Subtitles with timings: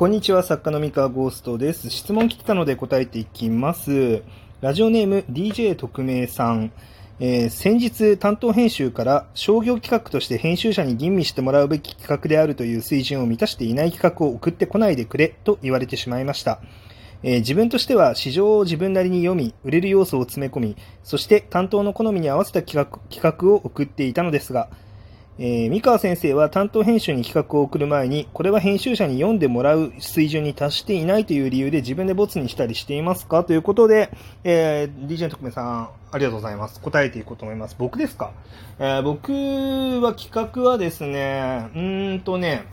[0.00, 1.90] こんにちは、作家の三河ゴーストです。
[1.90, 4.22] 質問来てたので答えていきます。
[4.62, 6.72] ラジオネーム DJ 特命さん。
[7.18, 16.62] えー、先日担当編集から商業企画として編集者に吟味してもらうべき企画であるという水準を満たしていない企画を送ってこないでくれと言われてしまいました。
[17.22, 24.70] えー、自分としては市場を自分なりに読み、売れる要素を詰め込み、そして担当の好みに合わせた企画企画を送っていたのですが、
[25.42, 33.42] えー、三河先生は担当編集に企画を送る前に、これは編集者に読んでもらう水準に達していないという理由で自分でボツにしたりしていますか？
[33.42, 34.10] ということで、
[34.44, 36.78] えー、DJ 特命さん、ありがとうございます。
[36.82, 37.76] 答えていこうと思います。
[37.78, 38.32] 僕ですか、
[38.78, 39.32] えー、僕
[40.04, 42.64] は企画はですね、うーんとね、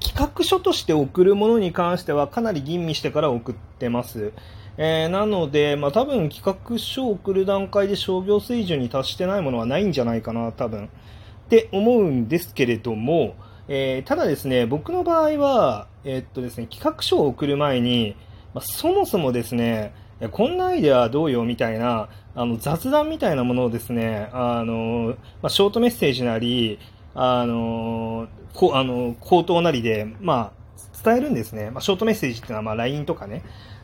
[0.00, 4.32] 企画書として送るものに関してはかなり吟味してから送ってます。
[4.76, 10.90] えー、なので、まあ、多分企画書を送る段階で商業水準に達してないものはないんじゃないかな、多分。
[11.46, 13.36] って思うんですけれども、
[13.68, 18.16] えー、ただですね、僕の場合は、えー、っとですね、企画書を送る前に、
[18.52, 19.94] まあ、そもそもですね、
[20.32, 26.78] こんなアイデアどうよみたいな、あの雑談みたいなものをですね、あの、まあ、ショートメッセージなり、
[27.14, 31.70] あの、こあの口頭なりで、まあ、伝えるんですね。
[31.70, 33.42] まあ、ショートメッセージっていうのは、まあ、LINE とかね、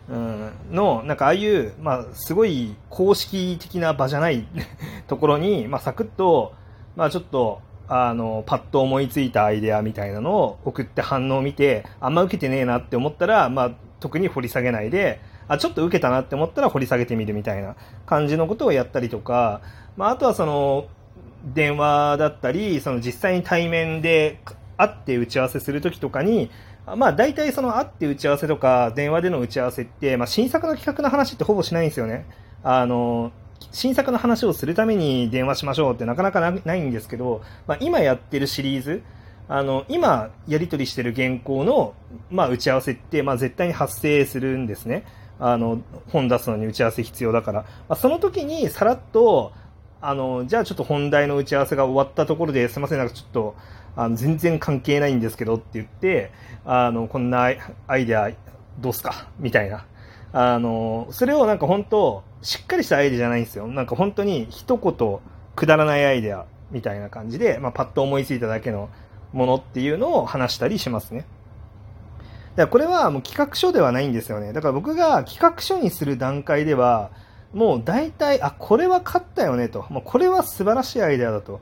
[0.08, 4.46] うん、の、なんかああいう、まあ、すごい公式的な場じゃない
[5.06, 6.54] ところに、まあ、サクッと、
[6.96, 17.76] まあちょっと、あの、パッと思いついたアイデアみたいなのを送って反応を見て、あんま受けてねえなって思ったら、まあ特に掘り下げないで、あ、ちょっと受けたなって思ったら掘り下げてみるみたいな
[18.06, 19.60] 感じのことをやったりとか、
[19.96, 20.86] まああとはその、
[21.44, 24.40] 電話だったり、その実際に対面で
[24.76, 26.50] 会って打ち合わせするときとかに、
[26.96, 32.26] まあ大体その会って打ち合わせとか電話での打ち合わせって、まあ新作の企画の話ってほぼしないんですよね。
[32.62, 33.32] あの、
[33.70, 39.02] 新作の話をするために電話しましょうってなかなかないんですけど、まあ、今やってるシリーズ、
[39.48, 41.94] あの、今やり取りしてる原稿の、
[42.30, 45.04] まあ、打ち合わせって、まあ、絶対に発生するんですね。
[45.38, 47.60] あの、本出すのに打ち合わせ必要だから。
[47.62, 49.52] まあ、その時にさらっと、
[50.00, 53.54] あの、じゃあちょっと本題の打ち合わせが終わったところですいません、なんかちょっと、
[53.94, 56.32] あの全然関係ないんですけどって言って、
[56.64, 57.50] あの、こんな
[57.86, 58.30] アイデア
[58.80, 59.28] どうすか？
[59.38, 59.84] みたいな。
[60.32, 63.66] あの、それをなんか本当、しっかりしたアイデアじゃないんですよ。
[63.68, 65.18] なんか本当に一言
[65.56, 68.88] くだらないアイデアみたいな感じで、まあ、パッと思いついただけの
[69.32, 71.24] ものっていうのを話したりしますね。
[72.56, 74.52] だからこれはもう企画書ではないんですよね。
[74.52, 77.10] だから僕が企画書にする段階では、
[77.54, 79.84] もう大体、あ、これは勝ったよねと。
[79.90, 81.60] もうこれは素晴らしいアイデアだと。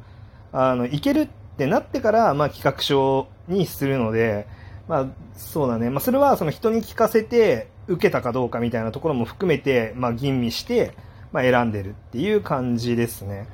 [0.53, 4.47] あの、いけるってなってから、まあ企画書にするので、
[4.89, 5.91] まあそうだね。
[5.91, 10.95] まあそれはその人に聞かせて、受けたかどうかみたいなところも含めて、まあ、吟味して、
[11.33, 13.49] まあ、選んでるっていう感じですね。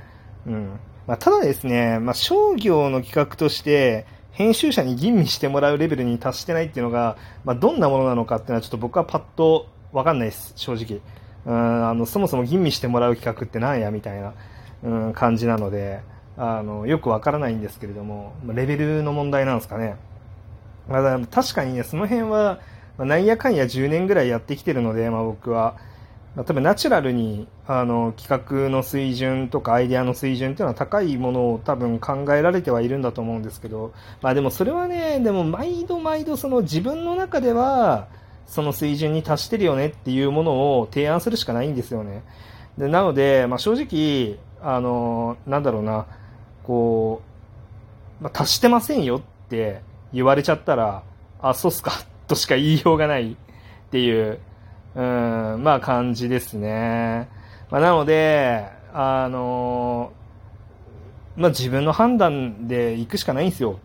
[0.46, 0.78] うん。
[1.06, 11.00] まあ、ただですね、まあ、商業の企画として、編集者に吟味してもらうレベルに達してないっていうのが、まあ、どんなものなのかっていうのはちょっと僕はパッとわかんないです、正直。
[11.46, 14.34] うん、あの、そもそも吟味してもらう企画ってなんやみたいな、
[14.82, 16.00] うん、感じなので、
[16.36, 19.96] あの、よくわからないんですけれども、レベルの問題なんですかね。
[20.88, 22.60] まあ、確かにね、その辺は、
[22.98, 25.76] まあ、なんやかんや10年ぐらいやってきてるので、まあ、僕は、
[26.34, 38.08] まあ、多分ナチュラルにあの企画の水準とかアイデアの水準っていうのは高いものを多分考えられてはいるんだと思うんですけど、まあでもそれはね、でも毎度毎度その自分の中では
[38.46, 42.22] その水準に達してるよねっていうものを提案するしかないんですよね。
[42.76, 46.06] でなので、まあ、正直、あの、なんだろうな、
[46.62, 47.22] こ
[48.20, 49.80] う、まあ、達してませんよって
[50.12, 51.02] 言われちゃったら、
[51.40, 51.92] あ、そうっすか
[52.26, 53.36] としか言いようがないっ
[53.90, 54.38] ていう、
[54.94, 57.28] うん、まあ感じですね。
[57.70, 60.12] まあ、なので、あの
[61.36, 63.78] まあ自分の判断で行くしかないんですよ。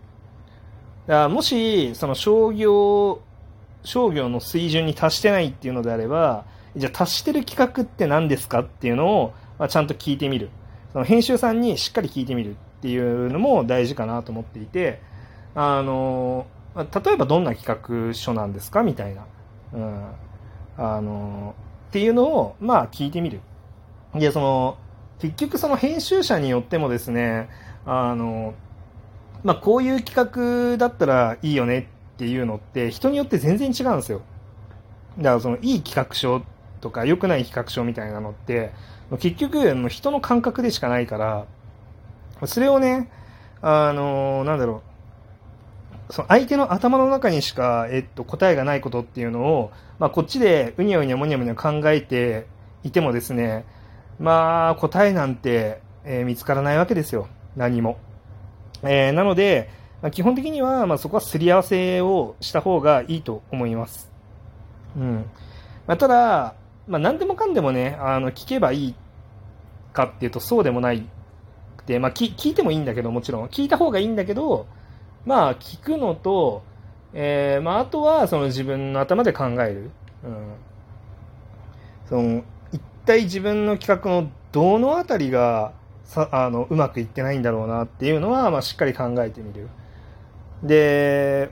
[1.07, 3.21] だからもし、その商業、
[3.83, 10.49] 商業の水準に達してないっていうのであれば、じゃあ達してる企画って何ですかっていうのを、まあ、ちゃんと聞いてみる。
[10.93, 15.01] その編集さんにしっかり聞いてみるっていうのも大事かなと思っていて、
[15.55, 19.25] あの例えばどんな企画書なんですかみたいな、
[19.73, 20.05] うん、
[20.77, 21.53] あの
[21.89, 23.41] っていうのをまあ聞いてみる。
[24.15, 24.77] でその
[25.19, 27.49] 結局その編集者によってもですね
[27.85, 28.53] あの、
[29.43, 34.21] まあ、こういう企画だったらいいよねっていうのって人によって全然違うんですよ。
[35.17, 36.41] だからそのいい企画書
[36.79, 38.71] とか良くない企画書みたいなのって
[39.19, 41.45] 結局人の感覚でしかないから
[42.45, 43.11] それをね
[43.61, 44.90] あのなんだろう。
[46.11, 52.47] その相手の頭の中にしか、えっと、答えがないことっていうのを、まあ、こっちでうにゃうにゃもにゃもにゃ考えて
[52.83, 53.65] いてもですね、
[54.19, 57.27] まあ、答えなんて、えー、見つからないわけですよ。
[57.55, 57.97] 何も。
[58.83, 59.69] えー、なので、
[60.01, 64.11] まあ、基本的には、まあ、そこはすり合わせをした方がいいと思います。
[64.97, 65.25] うん。
[65.87, 66.55] まあ、ただ、
[66.87, 68.95] まあ、何でもかんでもね、あの、聞けばいい
[69.93, 71.07] かっていうと、そうでもない
[71.77, 73.47] くて、まあ、聞いてもいいんだけど、もちろん。
[73.47, 74.65] 聞いた方がいいんだけど、
[75.25, 76.63] まあ、聞くのと、
[77.13, 79.91] えー、まあ、あとは、その自分の頭で考える。
[80.23, 80.53] うん。
[82.07, 85.73] その、一体自分の企画のどのあたりが、
[86.03, 89.69] さあのうまくいってないんだろうなっていうのは、まあ、しっかり考えてみる。
[90.63, 91.51] で、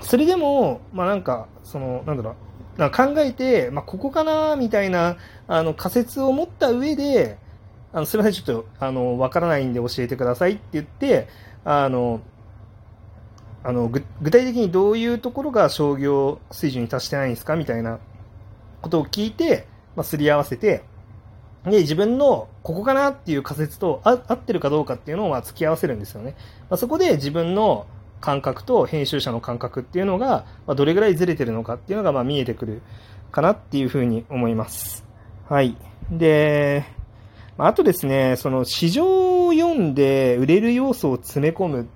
[0.00, 2.34] それでも、まあなんか、その、なんだろ
[2.76, 5.16] う、な考えて、まあここかな、みたいな、
[5.46, 7.38] あの、仮説を持った上で、
[7.92, 11.28] あの、すみません、ちょっと、あの、わからないんで教えてくださいって言って、
[11.64, 12.20] あの、
[13.64, 18.00] あの具体的にどういうところが商業水準に達してないんですかみたいな
[18.80, 20.82] ことを聞いて、まあ、すり合わせて、
[21.64, 26.34] で、自分のここかなっていう仮説と合ってるかどうかっていうのをまあ付き合わせるんですよね。
[26.68, 27.86] まあ、そこで自分の
[28.20, 32.82] 感覚と編集者の感覚っていうのが、まあ、どれぐらいずれてるのかっていうのがまあ見えてくる
[33.30, 35.04] かなっていうふうに思います。
[35.48, 35.76] はい。
[36.10, 36.84] で、
[37.58, 41.88] あとですね、その市場を読んで売れる要素を詰め込む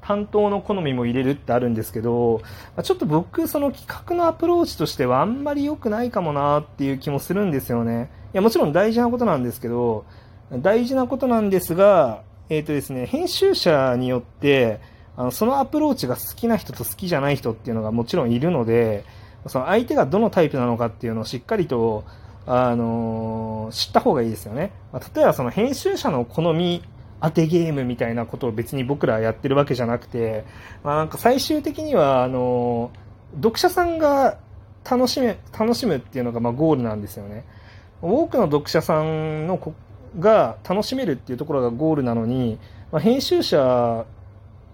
[0.00, 2.42] 担当の好みも入れるってあるんですけど、
[2.82, 8.10] ちょっと僕、その企画のアプローチとしてはあんまり良くないかもなっていう気もするんですよね。
[8.34, 10.04] いや、もちろん大事なことなんですけど、
[10.52, 14.80] 大事なことなんですが、えっ、ー、とですね、編集者によって、
[15.16, 19.04] あのそのアプローチが好きな人と好きじゃない人っていうのがもちろんいるので、
[19.46, 22.04] その相手がどのタイプなのかっていうのをしっかりと、
[22.46, 24.72] あのー、知った方がいいですよね。
[24.92, 26.82] まあ、例えばその編集者の好み
[27.20, 30.44] 当てゲームみたいなことを別に僕らやってるわけじゃなくて、
[30.82, 34.38] まあ、なんか最終的には、あのー、読者さんが
[34.88, 37.44] 楽しめ、楽しむっていうのがまあゴールなんですよね。
[38.02, 39.58] 多くの読者さんの
[40.18, 42.58] が楽しめるっていうところがゴールなのに、
[42.92, 44.04] まあ、編集者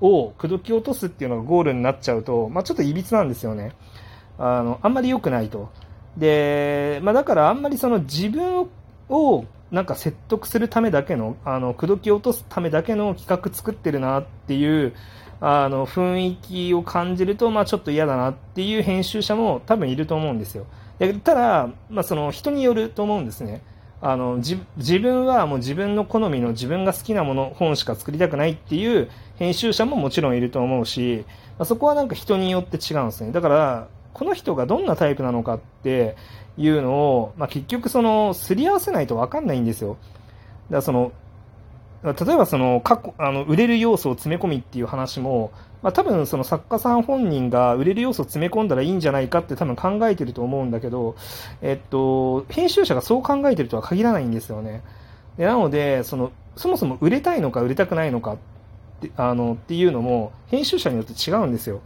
[0.01, 3.73] を口説き落とすっていうのがゴールになっちゃうと、まあ、ちょっといびつなんですよね。
[4.39, 5.71] あの、あんまり良くないと。
[6.17, 8.69] で、まあ、だからあんまりその自分
[9.09, 14.95] をなんか説得するためだけの、あの、口説き落とすためだけの企画作ってるなっていう、
[15.41, 20.67] あの、雰囲気を感じると、まあちょっと嫌だなっていう編集者も多分いると思うんですよ。
[21.25, 23.63] ただ、まあその人によると思うんですね。
[24.03, 24.59] あの、自
[24.99, 31.25] 分はもう自分の好みの自分が好きなもの、本しか作りたくないっていう編集者ももちろんいると思うし、
[31.59, 33.33] まあ、そこはなんか人によって違うんですね。
[33.33, 36.17] だから、この人がどんなタイプなのかって
[36.57, 39.97] いうのを、まあ、結局その、すり合わせないとわかんないんですよ。
[40.71, 41.13] だからその、
[42.03, 45.53] 例えばその、過去、あの、売れる要素を詰め込みっていう話も、
[45.83, 51.17] まあ、多分その作家さん本人が売れる要素を詰め込んだらいいんじゃないかって多分考えてると思うんだけど、
[51.63, 54.83] えっと、編集者がそう考えてるとは限らないんですよね。
[55.37, 58.37] でなので、その、そもそも売れたいのか売れたくないのかっ
[59.01, 61.81] て、あの、っていうのも、編集者によって違うんですよ。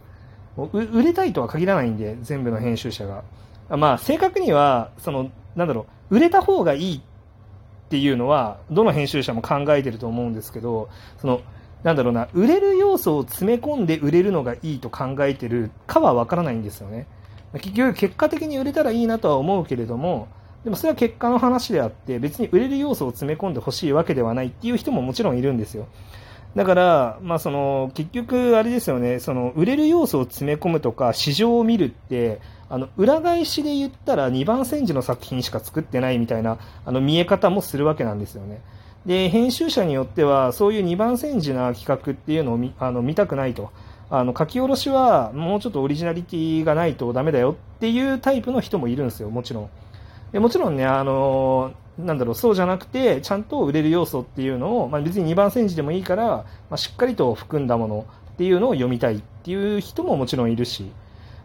[0.57, 3.23] 売れたいとは限らないんで、全部の編集者が。
[3.69, 7.01] まあ、正確には、その、なんだろう、売れた方がいいっ
[7.89, 11.41] ていうのは、どの編集者も考えてると思うんですけど、その、
[11.83, 17.05] なんだろうな、売れる要素を詰め込んで売れるのがいいと考えてるかはわからないんですよね。
[17.53, 20.27] 結局、結果的に売れたらいいなとは思うけれども、
[20.63, 25.87] でもそれは結果の話であって、別に売れる要素を詰め込んでほしいわけではないっていう人ももちろんいるんですよ。
[26.55, 38.61] だから、まあ、その、結局、あれですよね、その、売れる要素を詰め込むとか、市場を見るって、あの、裏返しで言ったら2番煎じの作品しか作ってないみたいな、あの、見え方もするわけなんですよね。
[39.05, 43.71] で、編集者によっては、そういう2番煎じな企画っていうのを見あの見たくないと。
[44.09, 49.69] あの、書き下ろしは、もうちょっとオリジナリティがないとダメだよっていうタイプの人もいるんですよ、もちろん。
[50.31, 60.91] でもちろんね、あのなんだろう、そうじゃなくて、ちゃんと売れる要素っていうのを、まあ、別に2番煎じでもいいから、まあ、しっかりと含んだものっていうのを読みたいっていう人ももちろんいるし、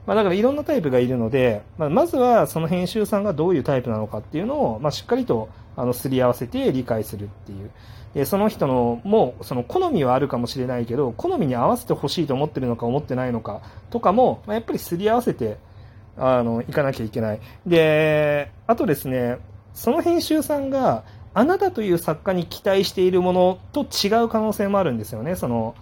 [0.07, 7.71] まあ、だからいろんなタイプがいるので、まあ、まずはその編集さんがどういうタイプなのかっていうのを、まあ、しっかりとあのすり合わせて理解するっていう。
[8.15, 15.59] でその人のもうその好みはあるかもしれないけど好みに合わせてほしいと思ってるのか思ってないのかとかも、まあ、やっぱりすり合わせて
[16.17, 19.39] あのいかなきゃいけないであとですね
[19.75, 25.37] その編集さんがあなたという作家に期待しているものと違う可能性もあるんですよね。
[25.37, 25.75] その、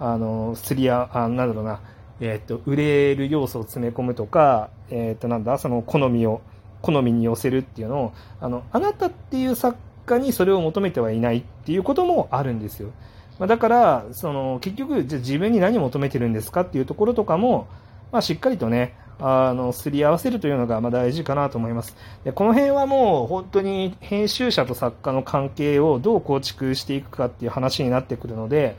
[0.00, 1.80] あの、すりあ、あなんだろうな、
[2.20, 6.40] えっ、ー、と、売れる要素を詰め込むとか、えっ、ー、と、なんだ、その好みを、
[6.82, 12.90] 好みに寄せるっていうのを、あの、あなたっていう作家にそれを求めてはいないっていうこともあるんですよ。
[13.38, 17.68] まあ、だから、その、結局、じゃ自分に何を求めてるんですかっていうところとかも、
[18.10, 21.96] まあ、しっかりとね、あの、すり合わせるというのが、ま、大事かなと思います。
[22.24, 28.76] で、この辺はもう、本当に編集者と作家の関係をどう構築していくかっていう話になってくるので、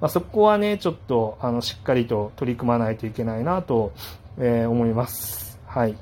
[0.00, 3.92] まあ、そこはね、ちょっと、あの、しっかりと取り組まないといけないなと、
[4.38, 5.58] えー、思います。
[5.66, 5.96] はい。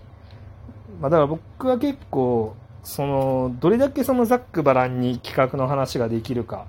[1.01, 6.67] まあ、だから僕は結構、その、どれだけそのざっくばらんに企画の話ができるか、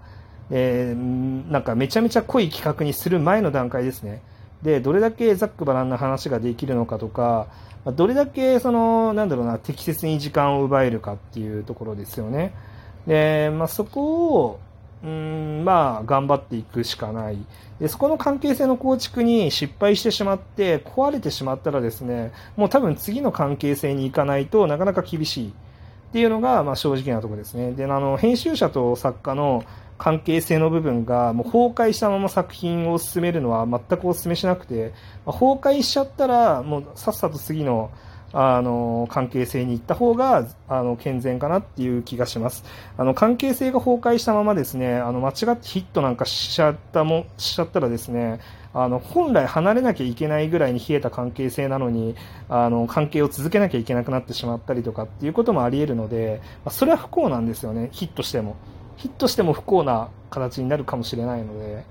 [0.50, 4.22] えー、なんかめちゃめちゃ濃い企画にする前の段階ですね。
[4.62, 7.48] で、どれだけざっくばらんな話ができるのかとか、
[7.96, 12.54] どれだけその、なんだろうな、適切に時間を奪えるかっていうところですよね。
[13.06, 14.60] で、まあ、そこを、
[15.04, 17.38] うん、まあ、頑張っていくしかない。
[17.80, 25.52] で、そこの関係性の構築に失敗してしまって、壊れてしまったらですね、もう多分次の関係性に行かないとなかなか厳しいっ
[26.12, 27.72] ていうのが、まあ、正直なところですね。
[27.74, 29.64] で、あの、編集者と作家の
[29.98, 34.94] 関係性の部分がもう崩壊したまま作品を進めるのは全くお勧めしなくて、
[35.26, 37.92] ま、崩壊しちゃったらもうさっさと次の
[38.34, 42.66] あの関係性に行った方があの健全かなっていう気がします。
[42.98, 48.40] あの関係性が崩壊したままですね、あの間違ってヒットなんかしちゃったもしちゃったらですね、
[48.74, 52.16] あの本来離れなきゃいけないぐらいに冷えた関係性なのに
[52.50, 58.58] あの関係を続けなきゃいけなくなってしまったりとかっていうこともあり得るので、まあ、それは不幸なんですよね、ヒットしても。
[58.98, 61.86] ヒットしても不幸な形になるかもしれないので、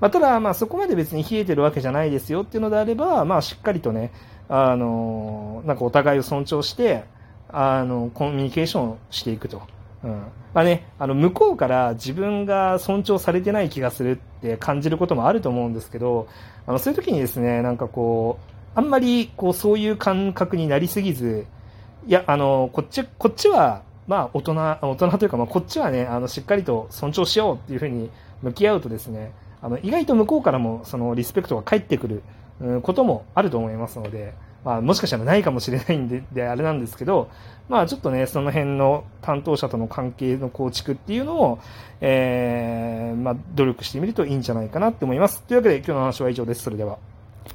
[0.00, 4.12] まあ、ただ、まあ、そこまで別に冷えてるわけじゃないですよっていうのであれば、まあ、しっかりとね、
[4.48, 7.04] あの、なんかお互いを尊重して、
[7.48, 9.62] あの、コミュニケーションしていくと。
[10.02, 10.10] うん。
[10.52, 16.28] まあね、あの、向こうから自分が尊重されてない気がするって感じることもあると思うんですけど、
[16.66, 18.38] あの、そういう時にですね、なんかこ
[18.76, 21.46] う、あんまり、こう、そういう感覚になりすぎず、
[22.06, 28.10] いや、あの、こっち、こっちは、まあ、大人、大人というか、まあ、こっちはね、あの、しっかりと尊重しようっていうふうに
[28.42, 29.32] 向き合うとですね、
[29.62, 32.22] あの、意外と向こうからも、その、リスペクトが返ってくる、
[32.60, 34.34] う、こともあると思いますので、
[34.64, 37.28] まあ、もしかしたらないかもしれないんで、 で、あれなんですけど、
[37.68, 41.58] まあ、ちょっとね、その辺の担当者との関係の構築っていうのを、
[42.00, 45.42] えー、まあ、努力してみるといいんじゃないかなって思います。
[45.42, 46.62] というわけで、今日の話は以上です。
[46.62, 46.98] それでは。